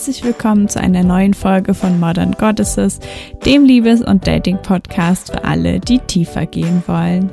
Herzlich 0.00 0.22
willkommen 0.24 0.68
zu 0.68 0.80
einer 0.80 1.02
neuen 1.02 1.34
Folge 1.34 1.74
von 1.74 1.98
Modern 1.98 2.32
Goddesses, 2.32 3.00
dem 3.44 3.64
Liebes- 3.64 4.02
und 4.02 4.26
Dating-Podcast 4.26 5.32
für 5.32 5.44
alle, 5.44 5.80
die 5.80 5.98
tiefer 5.98 6.46
gehen 6.46 6.82
wollen. 6.86 7.30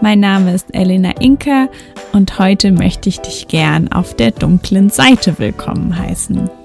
Mein 0.00 0.20
Name 0.20 0.54
ist 0.54 0.74
Elena 0.74 1.12
Inka 1.20 1.68
und 2.12 2.38
heute 2.38 2.72
möchte 2.72 3.08
ich 3.08 3.20
dich 3.20 3.48
gern 3.48 3.90
auf 3.90 4.14
der 4.14 4.32
dunklen 4.32 4.90
Seite 4.90 5.38
willkommen 5.38 5.96
heißen. 5.98 6.63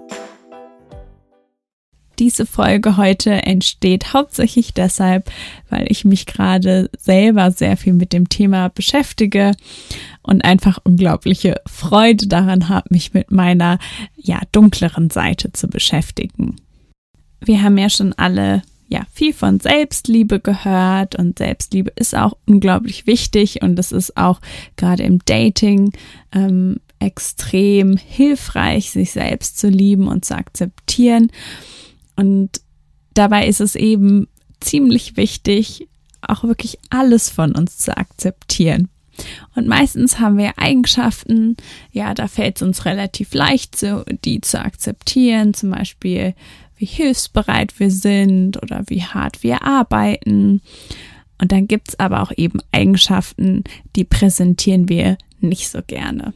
Diese 2.20 2.46
Folge 2.46 2.98
heute 2.98 3.32
entsteht 3.32 4.14
hauptsächlich 4.14 4.74
deshalb, 4.74 5.32
weil 5.70 5.90
ich 5.90 6.04
mich 6.04 6.26
gerade 6.26 6.90
selber 7.00 7.52
sehr 7.52 7.78
viel 7.78 7.94
mit 7.94 8.12
dem 8.12 8.28
Thema 8.28 8.68
beschäftige 8.68 9.54
und 10.22 10.44
einfach 10.44 10.80
unglaubliche 10.84 11.62
Freude 11.66 12.28
daran 12.28 12.68
habe, 12.68 12.90
mich 12.92 13.14
mit 13.14 13.32
meiner 13.32 13.80
ja 14.18 14.42
dunkleren 14.52 15.10
Seite 15.10 15.54
zu 15.54 15.70
beschäftigen. 15.70 16.58
Wir 17.40 17.64
haben 17.64 17.78
ja 17.78 17.90
schon 17.90 18.12
alle 18.14 18.64
ja 18.90 19.06
viel 19.14 19.34
von 19.34 19.62
Selbstliebe 19.62 20.42
gehört 20.42 21.16
und 21.16 21.38
Selbstliebe 21.38 21.94
ist 21.96 22.18
auch 22.18 22.36
unglaublich 22.46 23.08
wichtig 23.08 23.62
und 23.62 23.80
es 23.80 23.94
ist 23.94 24.18
auch 24.18 24.42
gerade 24.76 25.04
im 25.04 25.20
Dating 25.24 25.94
ähm, 26.34 26.82
extrem 27.00 27.96
hilfreich, 27.96 28.92
sich 28.92 29.12
selbst 29.12 29.58
zu 29.58 29.70
lieben 29.70 30.10
und 30.10 30.26
zu 30.26 30.36
akzeptieren. 30.36 31.32
Und 32.20 32.50
dabei 33.14 33.48
ist 33.48 33.62
es 33.62 33.76
eben 33.76 34.28
ziemlich 34.60 35.16
wichtig, 35.16 35.88
auch 36.22 36.44
wirklich 36.44 36.78
alles 36.90 37.30
von 37.30 37.56
uns 37.56 37.78
zu 37.78 37.96
akzeptieren. 37.96 38.90
Und 39.56 39.68
meistens 39.68 40.20
haben 40.20 40.38
wir 40.38 40.60
Eigenschaften, 40.60 41.56
ja, 41.94 42.14
da 42.14 42.28
fällt 42.28 42.58
es 42.58 42.62
uns 42.62 42.84
relativ 42.84 43.34
leicht, 43.34 43.80
so, 43.80 44.04
die 44.26 44.42
zu 44.42 44.60
akzeptieren, 44.60 45.54
zum 45.54 45.72
Beispiel, 45.72 46.36
wie 46.76 46.86
hilfsbereit 46.86 47.80
wir 47.80 47.90
sind 47.90 48.62
oder 48.62 48.84
wie 48.88 49.04
hart 49.04 49.42
wir 49.42 49.64
arbeiten. 49.64 50.62
Und 51.42 51.52
dann 51.54 51.68
gibt 51.68 51.90
es 51.90 52.00
aber 52.00 52.22
auch 52.22 52.34
eben 52.36 52.60
Eigenschaften, 52.74 53.64
die 53.96 54.04
präsentieren 54.04 54.90
wir 54.90 55.18
nicht 55.40 55.70
so 55.70 55.80
gerne. 55.88 56.34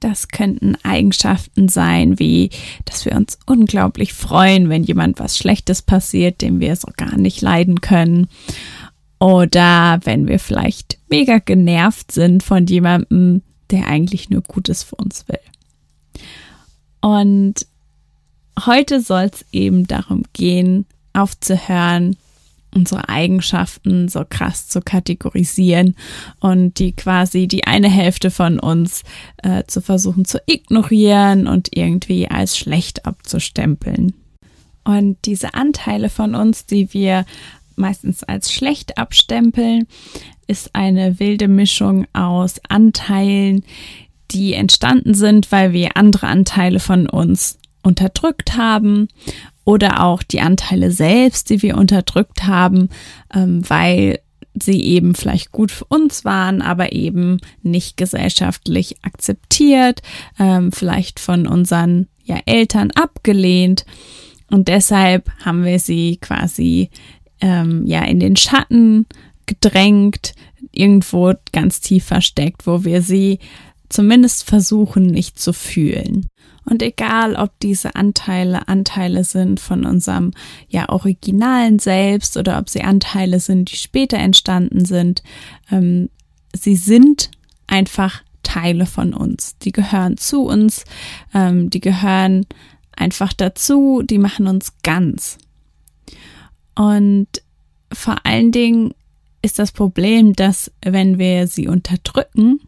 Das 0.00 0.28
könnten 0.28 0.76
Eigenschaften 0.82 1.68
sein, 1.68 2.18
wie, 2.18 2.50
dass 2.84 3.04
wir 3.04 3.12
uns 3.12 3.38
unglaublich 3.46 4.12
freuen, 4.12 4.68
wenn 4.68 4.84
jemand 4.84 5.18
was 5.18 5.38
Schlechtes 5.38 5.82
passiert, 5.82 6.42
dem 6.42 6.60
wir 6.60 6.76
so 6.76 6.88
gar 6.96 7.16
nicht 7.16 7.40
leiden 7.40 7.80
können. 7.80 8.28
Oder 9.18 10.00
wenn 10.04 10.28
wir 10.28 10.38
vielleicht 10.38 10.98
mega 11.08 11.38
genervt 11.38 12.12
sind 12.12 12.42
von 12.42 12.66
jemandem, 12.66 13.42
der 13.70 13.86
eigentlich 13.88 14.30
nur 14.30 14.42
Gutes 14.42 14.82
für 14.82 14.96
uns 14.96 15.26
will. 15.28 15.38
Und 17.00 17.66
heute 18.64 19.00
soll 19.00 19.30
es 19.32 19.44
eben 19.52 19.86
darum 19.86 20.24
gehen, 20.32 20.86
aufzuhören, 21.12 22.16
unsere 22.76 23.08
Eigenschaften 23.08 24.08
so 24.08 24.24
krass 24.28 24.68
zu 24.68 24.80
kategorisieren 24.80 25.96
und 26.38 26.78
die 26.78 26.92
quasi 26.92 27.48
die 27.48 27.66
eine 27.66 27.88
Hälfte 27.88 28.30
von 28.30 28.60
uns 28.60 29.02
äh, 29.42 29.64
zu 29.66 29.80
versuchen 29.80 30.24
zu 30.24 30.38
ignorieren 30.46 31.48
und 31.48 31.76
irgendwie 31.76 32.28
als 32.30 32.56
schlecht 32.56 33.06
abzustempeln. 33.06 34.14
Und 34.84 35.16
diese 35.24 35.54
Anteile 35.54 36.10
von 36.10 36.34
uns, 36.36 36.66
die 36.66 36.92
wir 36.92 37.24
meistens 37.74 38.22
als 38.22 38.52
schlecht 38.52 38.98
abstempeln, 38.98 39.86
ist 40.46 40.74
eine 40.74 41.18
wilde 41.18 41.48
Mischung 41.48 42.06
aus 42.12 42.60
Anteilen, 42.68 43.64
die 44.30 44.54
entstanden 44.54 45.14
sind, 45.14 45.50
weil 45.50 45.72
wir 45.72 45.96
andere 45.96 46.28
Anteile 46.28 46.78
von 46.78 47.08
uns 47.08 47.58
unterdrückt 47.82 48.56
haben 48.56 49.08
oder 49.66 50.04
auch 50.04 50.22
die 50.22 50.40
Anteile 50.40 50.90
selbst, 50.90 51.50
die 51.50 51.60
wir 51.60 51.76
unterdrückt 51.76 52.44
haben, 52.44 52.88
ähm, 53.34 53.68
weil 53.68 54.20
sie 54.54 54.80
eben 54.80 55.14
vielleicht 55.14 55.52
gut 55.52 55.70
für 55.70 55.84
uns 55.86 56.24
waren, 56.24 56.62
aber 56.62 56.92
eben 56.92 57.38
nicht 57.62 57.98
gesellschaftlich 57.98 58.96
akzeptiert, 59.02 60.00
ähm, 60.38 60.72
vielleicht 60.72 61.20
von 61.20 61.46
unseren 61.46 62.06
ja, 62.24 62.38
Eltern 62.46 62.92
abgelehnt. 62.92 63.84
Und 64.50 64.68
deshalb 64.68 65.30
haben 65.44 65.64
wir 65.64 65.80
sie 65.80 66.18
quasi 66.18 66.88
ähm, 67.40 67.84
ja 67.86 68.04
in 68.04 68.20
den 68.20 68.36
Schatten 68.36 69.04
gedrängt, 69.46 70.32
irgendwo 70.70 71.32
ganz 71.52 71.80
tief 71.80 72.04
versteckt, 72.04 72.66
wo 72.68 72.84
wir 72.84 73.02
sie 73.02 73.40
zumindest 73.88 74.44
versuchen 74.44 75.06
nicht 75.06 75.38
zu 75.38 75.52
fühlen. 75.52 76.26
Und 76.64 76.82
egal, 76.82 77.36
ob 77.36 77.58
diese 77.60 77.94
Anteile 77.94 78.66
Anteile 78.66 79.22
sind 79.22 79.60
von 79.60 79.86
unserem 79.86 80.32
ja 80.68 80.88
originalen 80.88 81.78
Selbst 81.78 82.36
oder 82.36 82.58
ob 82.58 82.68
sie 82.68 82.82
Anteile 82.82 83.38
sind, 83.38 83.70
die 83.70 83.76
später 83.76 84.18
entstanden 84.18 84.84
sind, 84.84 85.22
ähm, 85.70 86.10
sie 86.52 86.74
sind 86.74 87.30
einfach 87.68 88.22
Teile 88.42 88.86
von 88.86 89.14
uns. 89.14 89.58
Die 89.58 89.72
gehören 89.72 90.16
zu 90.16 90.42
uns, 90.42 90.84
ähm, 91.32 91.70
die 91.70 91.80
gehören 91.80 92.46
einfach 92.96 93.32
dazu, 93.32 94.02
die 94.04 94.18
machen 94.18 94.48
uns 94.48 94.72
ganz. 94.82 95.38
Und 96.74 97.28
vor 97.92 98.16
allen 98.24 98.50
Dingen 98.50 98.92
ist 99.42 99.58
das 99.58 99.70
Problem, 99.70 100.32
dass 100.32 100.72
wenn 100.84 101.18
wir 101.18 101.46
sie 101.46 101.68
unterdrücken, 101.68 102.60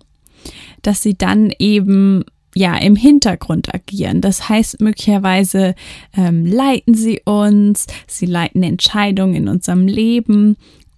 dass 0.82 1.02
sie 1.02 1.16
dann 1.16 1.52
eben 1.58 2.24
ja 2.54 2.76
im 2.76 2.96
Hintergrund 2.96 3.74
agieren. 3.74 4.20
Das 4.20 4.48
heißt, 4.48 4.80
möglicherweise 4.80 5.74
ähm, 6.16 6.44
leiten 6.44 6.94
sie 6.94 7.20
uns, 7.24 7.86
sie 8.06 8.26
leiten 8.26 8.62
Entscheidungen 8.62 9.34
in 9.34 9.48
unserem 9.48 9.86
Leben, 9.86 10.56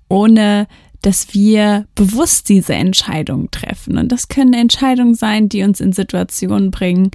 ohne 0.09 0.67
dass 1.03 1.33
wir 1.33 1.87
bewusst 1.95 2.49
diese 2.49 2.75
Entscheidungen 2.75 3.51
treffen. 3.51 3.97
Und 3.97 4.13
das 4.13 4.29
können 4.29 4.53
Entscheidungen 4.53 5.15
sein, 5.15 5.49
die 5.49 5.63
uns 5.63 5.81
in 5.81 5.93
Situationen 5.93 6.71
bringen, 6.71 7.11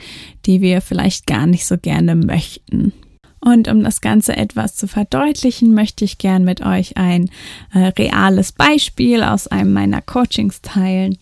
die 0.46 0.62
wir 0.62 0.82
vielleicht 0.82 1.28
gar 1.28 1.46
nicht 1.46 1.66
so 1.66 1.78
gerne 1.78 2.16
möchten. 2.16 2.94
Und 3.42 3.68
um 3.68 3.84
das 3.84 4.02
Ganze 4.02 4.36
etwas 4.36 4.76
zu 4.76 4.88
verdeutlichen, 4.88 5.76
möchte 5.76 6.04
ich 6.04 6.18
gern 6.18 6.44
mit 6.44 6.66
euch 6.66 6.98
ein 6.98 7.30
äh, 7.74 7.80
reales 7.90 8.52
Beispiel 8.52 9.22
aus 9.22 9.46
einem 9.48 9.72
meiner 9.72 10.02
Coachings 10.02 10.62
teilen. 10.64 11.20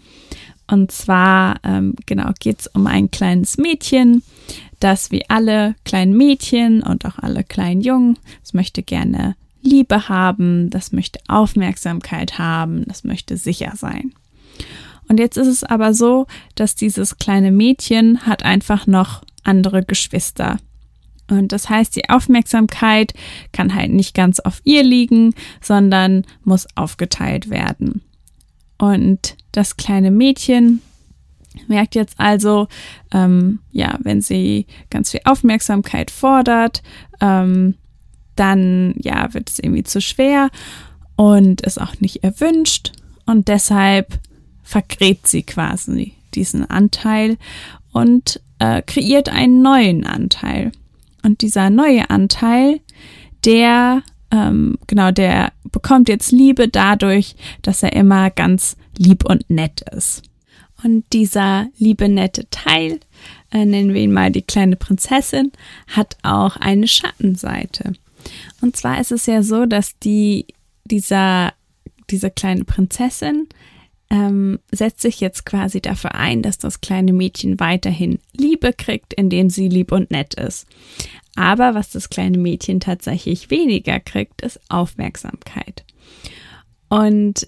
Und 0.68 0.91
zwar, 0.91 1.59
ähm, 1.63 1.96
genau, 2.06 2.31
geht 2.40 2.62
es 2.62 2.68
um 2.68 2.88
ein 2.88 3.12
kleines 3.12 3.57
Mädchen, 3.57 4.24
das 4.79 5.12
wie 5.12 5.29
alle 5.29 5.75
kleinen 5.85 6.16
Mädchen 6.16 6.81
und 6.81 7.06
auch 7.06 7.19
alle 7.19 7.44
kleinen 7.44 7.81
Jungen, 7.81 8.18
das 8.41 8.53
möchte 8.53 8.84
gerne 8.84 9.35
Liebe 9.62 10.09
haben, 10.09 10.69
das 10.69 10.91
möchte 10.91 11.19
Aufmerksamkeit 11.28 12.38
haben, 12.38 12.85
das 12.85 13.03
möchte 13.03 13.38
sicher 13.38 13.73
sein. 13.75 14.13
Und 15.07 15.19
jetzt 15.19 15.38
ist 15.38 15.47
es 15.47 15.63
aber 15.63 15.94
so, 15.94 16.28
dass 16.56 16.75
dieses 16.75 17.18
kleine 17.18 17.52
Mädchen 17.52 18.25
hat 18.25 18.44
einfach 18.44 18.88
noch 18.88 19.23
andere 19.44 19.84
Geschwister. 19.84 20.57
Und 21.29 21.52
das 21.52 21.69
heißt, 21.69 21.96
die 21.96 22.09
Aufmerksamkeit 22.09 23.13
kann 23.52 23.73
halt 23.73 23.91
nicht 23.91 24.13
ganz 24.13 24.40
auf 24.40 24.62
ihr 24.63 24.84
liegen, 24.84 25.34
sondern 25.62 26.25
muss 26.44 26.68
aufgeteilt 26.75 27.50
werden. 27.50 28.02
Und 28.78 29.38
das 29.53 29.78
kleine 29.78 30.12
Mädchen 30.12 30.81
merkt 31.68 31.96
jetzt 31.96 32.19
also, 32.19 32.68
ähm, 33.12 33.59
ja, 33.72 33.97
wenn 34.02 34.22
sie 34.22 34.66
ganz 34.90 35.12
viel 35.12 35.22
Aufmerksamkeit 35.24 36.12
fordert, 36.12 36.81
ähm, 37.22 37.75
dann 38.36 38.96
ja, 38.97 39.34
wird 39.34 39.50
es 39.50 39.59
irgendwie 39.59 39.84
zu 39.84 40.02
schwer 40.02 40.50
und 41.16 41.62
ist 41.62 41.80
auch 41.80 42.00
nicht 42.00 42.24
erwünscht. 42.24 42.91
Und 43.25 43.47
deshalb 43.47 44.19
vergräbt 44.64 45.28
sie 45.28 45.44
quasi 45.44 46.14
diesen 46.34 46.70
Anteil 46.70 47.38
und 47.91 48.41
äh, 48.59 48.82
kreiert 48.82 49.29
einen 49.29 49.61
neuen 49.61 50.06
Anteil. 50.06 50.72
Und 51.22 51.41
dieser 51.41 51.70
neue 51.70 52.09
Anteil, 52.09 52.82
der 53.46 54.02
ähm, 54.34 54.80
genau, 54.88 55.12
der 55.12 55.53
bekommt 55.72 56.09
jetzt 56.09 56.32
Liebe 56.32 56.68
dadurch, 56.68 57.35
dass 57.62 57.84
er 57.84 57.94
immer 57.94 58.32
ganz 58.32 58.76
lieb 58.97 59.26
und 59.26 59.47
nett 59.50 59.82
ist. 59.91 60.24
Und 60.84 61.06
dieser 61.14 61.68
liebe, 61.78 62.09
nette 62.09 62.50
Teil, 62.50 63.00
äh, 63.52 63.66
nennen 63.66 63.94
wir 63.94 64.02
ihn 64.02 64.12
mal 64.12 64.32
die 64.32 64.41
kleine 64.41 64.76
Prinzessin, 64.76 65.52
hat 65.88 66.18
auch 66.24 66.58
eine 66.58 66.88
Schattenseite. 66.88 67.94
Und 68.59 68.76
zwar 68.76 69.00
ist 69.00 69.12
es 69.12 69.28
ja 69.28 69.44
so, 69.44 69.66
dass 69.66 70.00
die, 70.00 70.47
dieser, 70.84 71.53
diese 72.09 72.32
kleine 72.32 72.66
Prinzessin 72.66 73.47
ähm, 74.09 74.59
setzt 74.72 75.02
sich 75.02 75.20
jetzt 75.20 75.46
quasi 75.46 75.80
dafür 75.80 76.16
ein, 76.16 76.41
dass 76.41 76.58
das 76.58 76.82
kleine 76.82 77.14
Mädchen 77.14 77.59
weiterhin 77.59 78.20
Liebe 78.35 78.74
kriegt, 78.74 79.14
indem 79.14 79.50
sie 79.50 79.70
lieb 79.70 79.91
und 79.91 80.12
nett 80.12 80.34
ist. 80.34 80.68
Aber 81.35 81.74
was 81.74 81.90
das 81.90 82.09
kleine 82.09 82.38
Mädchen 82.38 82.80
tatsächlich 82.80 83.50
weniger 83.50 84.00
kriegt, 84.00 84.41
ist 84.41 84.59
Aufmerksamkeit. 84.70 85.84
Und 86.90 87.47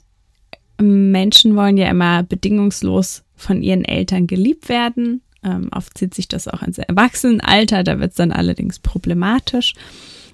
Menschen 0.82 1.56
wollen 1.56 1.78
ja 1.78 1.90
immer 1.90 2.24
bedingungslos 2.24 3.24
von 3.36 3.62
ihren 3.62 3.86
Eltern 3.86 4.28
geliebt 4.28 4.70
werden. 4.70 5.22
Ähm, 5.44 5.70
oft 5.74 5.98
zieht 5.98 6.14
sich 6.14 6.28
das 6.28 6.48
auch 6.48 6.64
ins 6.64 6.80
Erwachsenenalter, 6.80 7.84
da 7.84 8.00
wird 8.00 8.12
es 8.12 8.18
dann 8.18 8.32
allerdings 8.32 8.80
problematisch. 8.80 9.74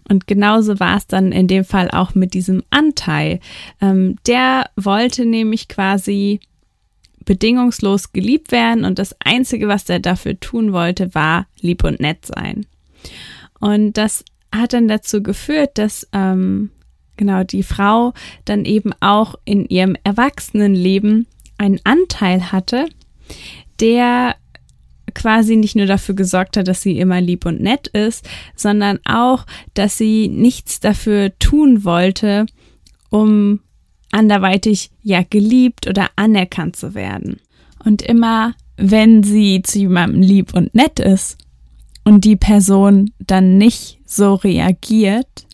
Und 0.09 0.27
genauso 0.27 0.79
war 0.79 0.97
es 0.97 1.07
dann 1.07 1.31
in 1.31 1.47
dem 1.47 1.63
Fall 1.63 1.91
auch 1.91 2.15
mit 2.15 2.33
diesem 2.33 2.63
Anteil. 2.69 3.39
Ähm, 3.81 4.15
der 4.25 4.69
wollte 4.75 5.25
nämlich 5.25 5.67
quasi 5.67 6.39
bedingungslos 7.23 8.13
geliebt 8.13 8.51
werden 8.51 8.83
und 8.83 8.97
das 8.97 9.15
Einzige, 9.19 9.67
was 9.67 9.87
er 9.89 9.99
dafür 9.99 10.39
tun 10.39 10.73
wollte, 10.73 11.13
war 11.13 11.47
lieb 11.59 11.83
und 11.83 11.99
nett 11.99 12.25
sein. 12.25 12.65
Und 13.61 13.93
das 13.93 14.25
hat 14.53 14.73
dann 14.73 14.87
dazu 14.87 15.23
geführt, 15.23 15.77
dass 15.77 16.07
ähm, 16.11 16.71
genau 17.15 17.43
die 17.43 17.63
Frau 17.63 18.13
dann 18.43 18.65
eben 18.65 18.91
auch 18.99 19.35
in 19.45 19.65
ihrem 19.65 19.95
Erwachsenenleben 20.03 21.27
einen 21.57 21.79
Anteil 21.83 22.51
hatte, 22.51 22.87
der 23.79 24.35
quasi 25.13 25.55
nicht 25.55 25.75
nur 25.75 25.85
dafür 25.85 26.15
gesorgt 26.15 26.57
hat, 26.57 26.67
dass 26.67 26.81
sie 26.81 26.97
immer 26.97 27.21
lieb 27.21 27.45
und 27.45 27.61
nett 27.61 27.87
ist, 27.87 28.27
sondern 28.55 28.99
auch, 29.05 29.45
dass 29.73 29.97
sie 29.97 30.27
nichts 30.27 30.79
dafür 30.79 31.37
tun 31.37 31.83
wollte, 31.83 32.45
um 33.09 33.59
anderweitig 34.11 34.89
ja 35.03 35.23
geliebt 35.29 35.87
oder 35.87 36.09
anerkannt 36.15 36.75
zu 36.75 36.93
werden. 36.93 37.39
Und 37.83 38.01
immer 38.01 38.53
wenn 38.77 39.23
sie 39.23 39.61
zu 39.61 39.79
jemandem 39.79 40.21
lieb 40.21 40.53
und 40.55 40.73
nett 40.73 40.99
ist 40.99 41.37
und 42.03 42.25
die 42.25 42.35
Person 42.35 43.11
dann 43.19 43.57
nicht 43.57 43.99
so 44.05 44.35
reagiert, 44.35 45.47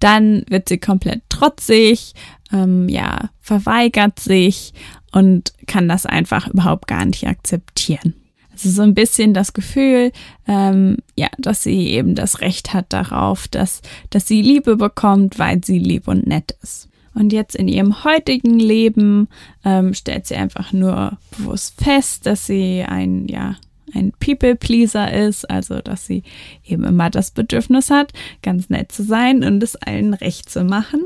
dann 0.00 0.44
wird 0.48 0.68
sie 0.68 0.78
komplett 0.78 1.22
trotzig, 1.28 2.14
ähm, 2.52 2.88
ja, 2.88 3.30
verweigert 3.40 4.18
sich 4.18 4.72
und 5.12 5.52
kann 5.66 5.88
das 5.88 6.06
einfach 6.06 6.48
überhaupt 6.48 6.86
gar 6.86 7.04
nicht 7.04 7.26
akzeptieren. 7.26 8.14
Also 8.52 8.70
so 8.70 8.82
ein 8.82 8.94
bisschen 8.94 9.34
das 9.34 9.52
Gefühl, 9.52 10.10
ähm, 10.48 10.96
ja, 11.16 11.28
dass 11.38 11.62
sie 11.62 11.88
eben 11.88 12.14
das 12.14 12.40
Recht 12.40 12.74
hat 12.74 12.92
darauf, 12.92 13.46
dass, 13.46 13.82
dass 14.10 14.26
sie 14.26 14.42
Liebe 14.42 14.76
bekommt, 14.76 15.38
weil 15.38 15.64
sie 15.64 15.78
lieb 15.78 16.08
und 16.08 16.26
nett 16.26 16.56
ist. 16.62 16.88
Und 17.14 17.32
jetzt 17.32 17.56
in 17.56 17.68
ihrem 17.68 18.04
heutigen 18.04 18.58
Leben 18.58 19.28
ähm, 19.64 19.94
stellt 19.94 20.26
sie 20.26 20.36
einfach 20.36 20.72
nur 20.72 21.18
bewusst 21.36 21.74
fest, 21.82 22.26
dass 22.26 22.46
sie 22.46 22.84
ein, 22.86 23.26
ja, 23.28 23.56
ein 23.94 24.12
People-Pleaser 24.20 25.12
ist, 25.12 25.48
also 25.48 25.80
dass 25.80 26.06
sie 26.06 26.22
eben 26.64 26.84
immer 26.84 27.10
das 27.10 27.30
Bedürfnis 27.30 27.90
hat, 27.90 28.12
ganz 28.42 28.68
nett 28.70 28.92
zu 28.92 29.02
sein 29.02 29.44
und 29.44 29.62
es 29.62 29.76
allen 29.76 30.14
recht 30.14 30.50
zu 30.50 30.64
machen. 30.64 31.02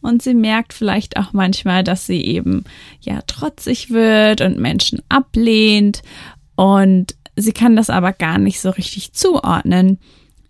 Und 0.00 0.22
sie 0.22 0.34
merkt 0.34 0.72
vielleicht 0.72 1.16
auch 1.16 1.32
manchmal, 1.32 1.84
dass 1.84 2.06
sie 2.06 2.24
eben 2.24 2.64
ja 3.00 3.20
trotzig 3.22 3.90
wird 3.90 4.40
und 4.40 4.58
Menschen 4.58 5.02
ablehnt 5.08 6.02
und 6.56 7.14
sie 7.36 7.52
kann 7.52 7.76
das 7.76 7.90
aber 7.90 8.12
gar 8.12 8.38
nicht 8.38 8.60
so 8.60 8.70
richtig 8.70 9.12
zuordnen, 9.12 9.98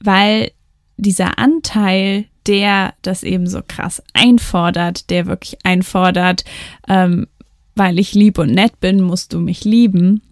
weil 0.00 0.52
dieser 0.96 1.38
Anteil, 1.38 2.26
der 2.46 2.94
das 3.02 3.22
eben 3.22 3.46
so 3.46 3.60
krass 3.66 4.02
einfordert, 4.12 5.10
der 5.10 5.26
wirklich 5.26 5.58
einfordert, 5.64 6.44
ähm, 6.88 7.26
weil 7.74 7.98
ich 7.98 8.14
lieb 8.14 8.38
und 8.38 8.52
nett 8.52 8.80
bin, 8.80 9.00
musst 9.02 9.32
du 9.32 9.40
mich 9.40 9.64
lieben, 9.64 10.22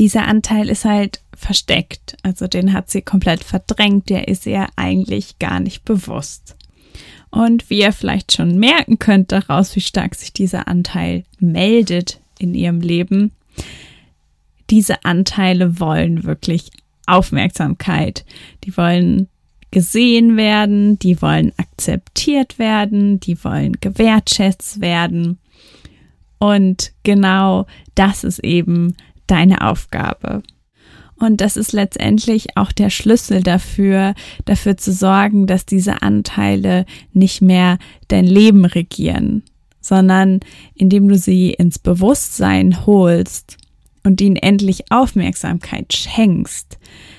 dieser 0.00 0.26
Anteil 0.26 0.70
ist 0.70 0.86
halt 0.86 1.20
versteckt. 1.36 2.16
Also 2.22 2.46
den 2.46 2.72
hat 2.72 2.88
sie 2.88 3.02
komplett 3.02 3.44
verdrängt, 3.44 4.08
der 4.08 4.28
ist 4.28 4.46
ihr 4.46 4.66
eigentlich 4.74 5.38
gar 5.38 5.60
nicht 5.60 5.84
bewusst. 5.84 6.56
Und 7.30 7.68
wie 7.68 7.80
ihr 7.82 7.92
vielleicht 7.92 8.32
schon 8.32 8.58
merken 8.58 8.98
könnt 8.98 9.30
daraus, 9.30 9.76
wie 9.76 9.82
stark 9.82 10.14
sich 10.14 10.32
dieser 10.32 10.68
Anteil 10.68 11.24
meldet 11.38 12.18
in 12.38 12.54
ihrem 12.54 12.80
Leben, 12.80 13.32
diese 14.70 15.04
Anteile 15.04 15.78
wollen 15.78 16.24
wirklich 16.24 16.70
Aufmerksamkeit. 17.06 18.24
Die 18.64 18.74
wollen 18.78 19.28
gesehen 19.70 20.38
werden, 20.38 20.98
die 20.98 21.20
wollen 21.20 21.52
akzeptiert 21.58 22.58
werden, 22.58 23.20
die 23.20 23.44
wollen 23.44 23.74
gewertschätzt 23.80 24.80
werden. 24.80 25.38
Und 26.38 26.92
genau 27.02 27.66
das 27.94 28.24
ist 28.24 28.38
eben 28.38 28.96
deine 29.30 29.66
Aufgabe. 29.68 30.42
Und 31.20 31.42
das 31.42 31.58
ist 31.58 31.72
letztendlich 31.72 32.56
auch 32.56 32.72
der 32.72 32.88
Schlüssel 32.88 33.42
dafür, 33.42 34.14
dafür 34.46 34.78
zu 34.78 34.90
sorgen, 34.90 35.46
dass 35.46 35.66
diese 35.66 36.00
Anteile 36.00 36.86
nicht 37.12 37.42
mehr 37.42 37.78
dein 38.08 38.24
Leben 38.24 38.64
regieren, 38.64 39.42
sondern 39.82 40.40
indem 40.74 41.08
du 41.08 41.18
sie 41.18 41.50
ins 41.50 41.78
Bewusstsein 41.78 42.86
holst 42.86 43.58
und 44.02 44.22
ihnen 44.22 44.36
endlich 44.36 44.90
Aufmerksamkeit 44.90 45.92
schenkst, 45.92 46.78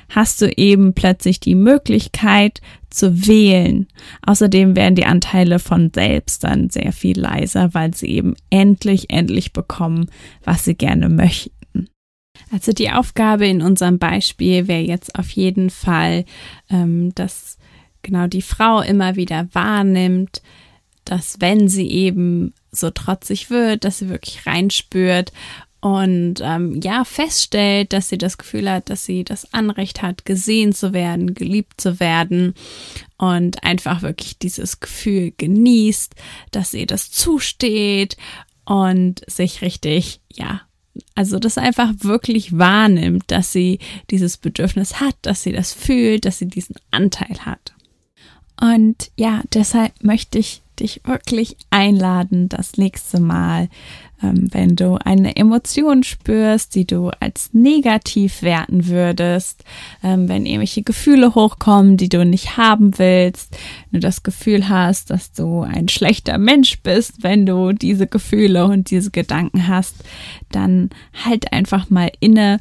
hast 0.09 0.41
du 0.41 0.51
eben 0.57 0.93
plötzlich 0.93 1.39
die 1.39 1.53
Möglichkeit 1.53 2.59
zu 2.89 3.27
wählen. 3.27 3.87
Außerdem 4.25 4.75
werden 4.75 4.95
die 4.95 5.05
Anteile 5.05 5.59
von 5.59 5.91
selbst 5.93 6.43
dann 6.43 6.71
sehr 6.71 6.91
viel 6.91 7.19
leiser, 7.19 7.75
weil 7.75 7.93
sie 7.93 8.07
eben 8.07 8.35
endlich, 8.49 9.11
endlich 9.11 9.53
bekommen, 9.53 10.07
was 10.43 10.65
sie 10.65 10.75
gerne 10.75 11.07
möchten. 11.07 11.60
Also 12.51 12.73
die 12.73 12.91
Aufgabe 12.91 13.47
in 13.47 13.61
unserem 13.61 13.97
Beispiel 13.97 14.67
wäre 14.67 14.81
jetzt 14.81 15.17
auf 15.17 15.29
jeden 15.31 15.69
Fall, 15.69 16.25
ähm, 16.69 17.15
dass 17.15 17.57
genau 18.01 18.27
die 18.27 18.41
Frau 18.41 18.81
immer 18.81 19.15
wieder 19.15 19.47
wahrnimmt, 19.53 20.41
dass 21.05 21.39
wenn 21.39 21.67
sie 21.67 21.89
eben 21.89 22.53
so 22.71 22.89
trotzig 22.89 23.49
wird, 23.49 23.85
dass 23.85 23.99
sie 23.99 24.09
wirklich 24.09 24.45
reinspürt 24.45 25.31
und 25.79 26.35
ähm, 26.41 26.79
ja 26.81 27.03
feststellt, 27.03 27.91
dass 27.93 28.09
sie 28.09 28.17
das 28.17 28.37
Gefühl 28.37 28.69
hat, 28.69 28.89
dass 28.89 29.05
sie 29.05 29.23
das 29.23 29.51
Anrecht 29.53 30.01
hat, 30.01 30.25
gesehen 30.25 30.73
zu 30.73 30.93
werden, 30.93 31.33
geliebt 31.33 31.81
zu 31.81 31.99
werden 31.99 32.53
und 33.17 33.63
einfach 33.63 34.03
wirklich 34.03 34.37
dieses 34.37 34.79
Gefühl 34.79 35.33
genießt, 35.37 36.13
dass 36.51 36.73
ihr 36.73 36.85
das 36.85 37.11
zusteht 37.11 38.15
und 38.65 39.21
sich 39.27 39.61
richtig 39.61 40.21
ja 40.31 40.61
also 41.15 41.39
das 41.39 41.57
einfach 41.57 41.91
wirklich 41.99 42.57
wahrnimmt, 42.57 43.23
dass 43.27 43.51
sie 43.51 43.79
dieses 44.09 44.37
Bedürfnis 44.37 44.99
hat, 44.99 45.15
dass 45.21 45.43
sie 45.43 45.51
das 45.51 45.73
fühlt, 45.73 46.25
dass 46.25 46.39
sie 46.39 46.47
diesen 46.47 46.75
Anteil 46.91 47.45
hat. 47.45 47.73
Und 48.59 49.11
ja, 49.17 49.41
deshalb 49.53 49.91
möchte 50.03 50.37
ich 50.37 50.61
dich 50.79 51.01
wirklich 51.05 51.57
einladen, 51.69 52.49
das 52.49 52.77
nächste 52.77 53.19
Mal 53.19 53.69
wenn 54.21 54.75
du 54.75 54.97
eine 55.03 55.35
Emotion 55.35 56.03
spürst, 56.03 56.75
die 56.75 56.85
du 56.85 57.09
als 57.19 57.53
negativ 57.53 58.41
werten 58.41 58.87
würdest, 58.87 59.63
ähm, 60.03 60.29
wenn 60.29 60.45
irgendwelche 60.45 60.83
Gefühle 60.83 61.35
hochkommen, 61.35 61.97
die 61.97 62.09
du 62.09 62.23
nicht 62.23 62.57
haben 62.57 62.97
willst, 62.97 63.57
wenn 63.89 63.99
du 64.01 64.07
das 64.07 64.23
Gefühl 64.23 64.69
hast, 64.69 65.09
dass 65.09 65.31
du 65.31 65.61
ein 65.61 65.87
schlechter 65.87 66.37
Mensch 66.37 66.81
bist, 66.81 67.23
wenn 67.23 67.45
du 67.45 67.73
diese 67.73 68.07
Gefühle 68.07 68.65
und 68.65 68.91
diese 68.91 69.11
Gedanken 69.11 69.67
hast, 69.67 69.95
dann 70.51 70.89
halt 71.25 71.51
einfach 71.51 71.89
mal 71.89 72.11
inne 72.19 72.59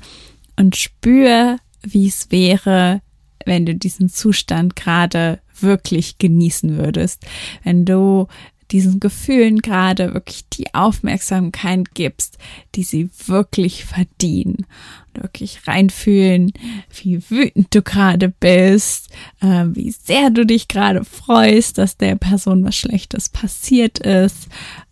und 0.57 0.77
spür, 0.77 1.59
wie 1.83 2.07
es 2.07 2.31
wäre, 2.31 3.01
wenn 3.47 3.67
du 3.67 3.75
diesen 3.75 4.09
Zustand 4.09 4.77
gerade 4.77 5.41
wirklich 5.59 6.19
genießen 6.19 6.77
würdest, 6.77 7.27
wenn 7.65 7.85
du 7.85 8.29
diesen 8.71 9.01
Gefühlen 9.01 9.59
gerade 9.59 10.15
wirklich 10.15 10.49
die 10.49 10.75
Aufmerksamkeit 10.75 11.95
gibst, 11.95 12.39
die 12.75 12.83
sie 12.83 13.11
wirklich 13.27 13.85
verdienen. 13.85 14.67
Und 15.09 15.23
wirklich 15.23 15.67
reinfühlen, 15.67 16.53
wie 17.03 17.23
wütend 17.31 17.75
du 17.75 17.83
gerade 17.83 18.29
bist, 18.29 19.11
äh, 19.41 19.67
wie 19.73 19.91
sehr 19.91 20.31
du 20.31 20.47
dich 20.47 20.69
gerade 20.69 21.05
freust, 21.05 21.79
dass 21.79 21.97
der 21.97 22.17
Person 22.17 22.65
was 22.65 22.77
Schlechtes 22.77 23.29
passiert 23.29 23.99
ist. 23.99 24.49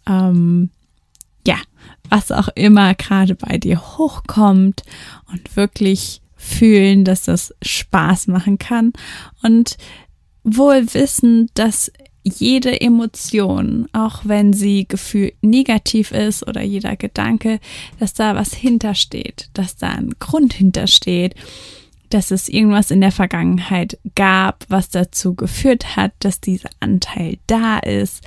Ähm, 0.08 0.70
ja, 1.46 1.56
was 2.08 2.32
auch 2.32 2.48
immer 2.54 2.94
gerade 2.94 3.34
bei 3.34 3.58
dir 3.58 3.80
hochkommt 3.98 4.82
und 5.30 5.56
wirklich 5.56 6.20
fühlen, 6.36 7.04
dass 7.04 7.24
das 7.24 7.54
Spaß 7.62 8.28
machen 8.28 8.58
kann 8.58 8.92
und 9.42 9.76
wohl 10.44 10.94
wissen, 10.94 11.50
dass 11.54 11.92
jede 12.22 12.80
Emotion, 12.80 13.88
auch 13.92 14.20
wenn 14.24 14.52
sie 14.52 14.86
gefühlt 14.86 15.34
negativ 15.42 16.12
ist 16.12 16.46
oder 16.46 16.62
jeder 16.62 16.96
Gedanke, 16.96 17.60
dass 17.98 18.14
da 18.14 18.34
was 18.34 18.54
hintersteht, 18.54 19.50
dass 19.54 19.76
da 19.76 19.88
ein 19.88 20.14
Grund 20.18 20.52
hintersteht, 20.52 21.34
dass 22.10 22.30
es 22.30 22.48
irgendwas 22.48 22.90
in 22.90 23.00
der 23.00 23.12
Vergangenheit 23.12 23.98
gab, 24.14 24.64
was 24.68 24.88
dazu 24.88 25.34
geführt 25.34 25.96
hat, 25.96 26.12
dass 26.20 26.40
dieser 26.40 26.70
Anteil 26.80 27.38
da 27.46 27.78
ist 27.78 28.24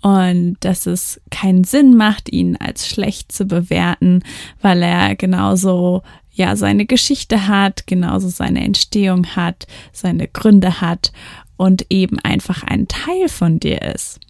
und 0.00 0.56
dass 0.60 0.86
es 0.86 1.20
keinen 1.30 1.64
Sinn 1.64 1.96
macht, 1.96 2.32
ihn 2.32 2.56
als 2.56 2.88
schlecht 2.88 3.32
zu 3.32 3.44
bewerten, 3.44 4.22
weil 4.62 4.82
er 4.82 5.16
genauso 5.16 6.02
ja 6.32 6.54
seine 6.56 6.86
Geschichte 6.86 7.48
hat, 7.48 7.86
genauso 7.86 8.28
seine 8.28 8.64
Entstehung 8.64 9.26
hat, 9.34 9.66
seine 9.92 10.28
Gründe 10.28 10.80
hat 10.80 11.12
und 11.58 11.84
eben 11.90 12.18
einfach 12.20 12.62
ein 12.62 12.88
Teil 12.88 13.28
von 13.28 13.60
dir 13.60 13.82
ist. 13.82 14.20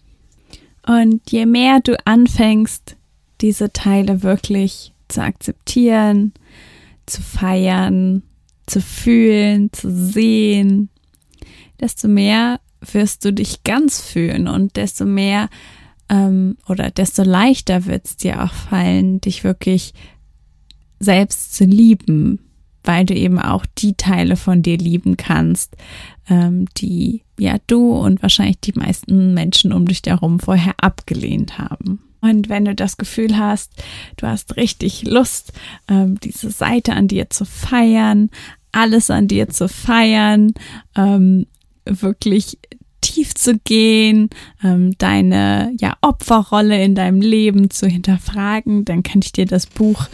Und 0.85 1.31
je 1.31 1.45
mehr 1.45 1.79
du 1.81 1.95
anfängst, 2.05 2.97
diese 3.39 3.71
Teile 3.71 4.23
wirklich 4.23 4.93
zu 5.07 5.21
akzeptieren, 5.21 6.33
zu 7.05 7.21
feiern, 7.21 8.23
zu 8.65 8.81
fühlen, 8.81 9.71
zu 9.71 9.89
sehen, 9.91 10.89
desto 11.79 12.07
mehr 12.07 12.59
wirst 12.81 13.23
du 13.23 13.31
dich 13.31 13.63
ganz 13.63 14.01
fühlen 14.01 14.47
und 14.47 14.75
desto 14.75 15.05
mehr 15.05 15.49
ähm, 16.09 16.57
oder 16.67 16.89
desto 16.91 17.23
leichter 17.23 17.85
wird 17.85 18.05
es 18.05 18.17
dir 18.17 18.43
auch 18.43 18.53
fallen, 18.53 19.21
dich 19.21 19.43
wirklich 19.43 19.93
selbst 20.99 21.55
zu 21.55 21.65
lieben, 21.65 22.48
weil 22.83 23.05
du 23.05 23.13
eben 23.13 23.39
auch 23.39 23.65
die 23.77 23.93
Teile 23.93 24.35
von 24.35 24.61
dir 24.61 24.77
lieben 24.77 25.17
kannst, 25.17 25.75
ähm, 26.29 26.67
die 26.77 27.23
ja 27.37 27.57
du 27.67 27.93
und 27.93 28.21
wahrscheinlich 28.21 28.59
die 28.59 28.73
meisten 28.73 29.33
Menschen 29.33 29.73
um 29.73 29.87
dich 29.87 30.01
herum 30.05 30.39
vorher 30.39 30.73
abgelehnt 30.77 31.57
haben. 31.57 32.01
Und 32.21 32.49
wenn 32.49 32.65
du 32.65 32.75
das 32.75 32.97
Gefühl 32.97 33.37
hast, 33.37 33.71
du 34.17 34.27
hast 34.27 34.57
richtig 34.57 35.03
Lust, 35.03 35.53
ähm, 35.87 36.19
diese 36.19 36.51
Seite 36.51 36.93
an 36.93 37.07
dir 37.07 37.29
zu 37.29 37.45
feiern, 37.45 38.29
alles 38.71 39.09
an 39.09 39.27
dir 39.27 39.49
zu 39.49 39.67
feiern, 39.67 40.53
ähm, 40.95 41.47
wirklich 41.85 42.57
tief 43.01 43.33
zu 43.33 43.57
gehen, 43.57 44.29
ähm, 44.63 44.97
deine 44.97 45.73
ja 45.79 45.95
Opferrolle 46.01 46.83
in 46.83 46.95
deinem 46.95 47.21
Leben 47.21 47.69
zu 47.69 47.87
hinterfragen, 47.87 48.85
dann 48.85 49.03
kann 49.03 49.21
ich 49.23 49.31
dir 49.31 49.45
das 49.45 49.65
Buch 49.65 50.07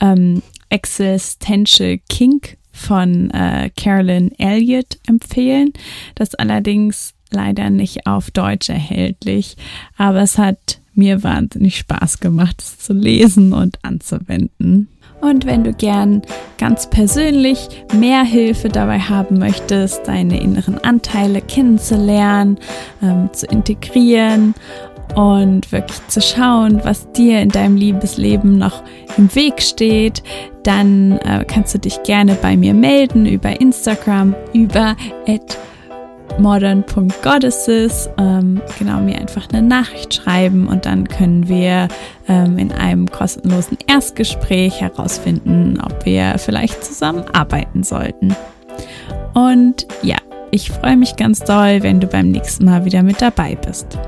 ähm, 0.00 0.42
Existential 0.70 1.98
Kink 2.08 2.56
von 2.72 3.30
äh, 3.30 3.70
Carolyn 3.76 4.32
Elliott 4.38 4.98
empfehlen. 5.06 5.72
Das 6.14 6.34
allerdings 6.34 7.14
leider 7.30 7.70
nicht 7.70 8.06
auf 8.06 8.30
Deutsch 8.30 8.68
erhältlich, 8.68 9.56
aber 9.96 10.22
es 10.22 10.38
hat 10.38 10.80
mir 10.94 11.22
wahnsinnig 11.22 11.78
Spaß 11.78 12.20
gemacht, 12.20 12.56
es 12.60 12.78
zu 12.78 12.92
lesen 12.92 13.52
und 13.52 13.78
anzuwenden. 13.82 14.88
Und 15.20 15.44
wenn 15.44 15.64
du 15.64 15.74
gern 15.74 16.22
ganz 16.56 16.88
persönlich 16.88 17.68
mehr 17.94 18.24
Hilfe 18.24 18.70
dabei 18.70 18.98
haben 18.98 19.38
möchtest, 19.38 20.08
deine 20.08 20.40
inneren 20.40 20.82
Anteile 20.82 21.42
kennenzulernen, 21.42 22.58
ähm, 23.02 23.28
zu 23.32 23.46
integrieren 23.46 24.54
und 25.14 25.70
wirklich 25.72 26.06
zu 26.08 26.20
schauen, 26.20 26.80
was 26.84 27.10
dir 27.12 27.40
in 27.40 27.48
deinem 27.48 27.76
Liebesleben 27.76 28.58
noch 28.58 28.82
im 29.16 29.34
Weg 29.34 29.62
steht, 29.62 30.22
dann 30.62 31.18
äh, 31.18 31.44
kannst 31.46 31.74
du 31.74 31.78
dich 31.78 32.02
gerne 32.02 32.34
bei 32.34 32.56
mir 32.56 32.74
melden 32.74 33.26
über 33.26 33.60
Instagram, 33.60 34.34
über 34.52 34.96
modern.goddesses, 36.38 38.08
ähm, 38.18 38.60
genau 38.78 39.00
mir 39.00 39.16
einfach 39.16 39.48
eine 39.52 39.62
Nachricht 39.62 40.14
schreiben 40.14 40.68
und 40.68 40.86
dann 40.86 41.08
können 41.08 41.48
wir 41.48 41.88
ähm, 42.28 42.58
in 42.58 42.72
einem 42.72 43.10
kostenlosen 43.10 43.78
Erstgespräch 43.86 44.80
herausfinden, 44.80 45.78
ob 45.82 46.04
wir 46.04 46.36
vielleicht 46.38 46.84
zusammenarbeiten 46.84 47.82
sollten. 47.82 48.34
Und 49.34 49.86
ja, 50.02 50.16
ich 50.50 50.70
freue 50.70 50.96
mich 50.96 51.16
ganz 51.16 51.40
doll, 51.40 51.82
wenn 51.82 52.00
du 52.00 52.06
beim 52.06 52.30
nächsten 52.30 52.64
Mal 52.64 52.84
wieder 52.84 53.02
mit 53.02 53.20
dabei 53.20 53.56
bist. 53.56 53.98